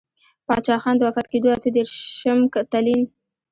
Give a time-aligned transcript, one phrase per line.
[0.47, 2.39] پــاچــاخــان د وفــات کـېـدو اته درېرشم
[2.71, 3.01] تـلـيـن.